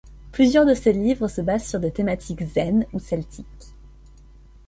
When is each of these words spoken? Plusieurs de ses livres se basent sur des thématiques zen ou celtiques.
Plusieurs 0.31 0.65
de 0.65 0.73
ses 0.73 0.93
livres 0.93 1.27
se 1.27 1.41
basent 1.41 1.67
sur 1.67 1.79
des 1.79 1.91
thématiques 1.91 2.41
zen 2.43 2.87
ou 2.91 2.97
celtiques. 2.97 3.75